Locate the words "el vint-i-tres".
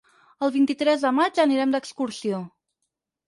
0.45-1.03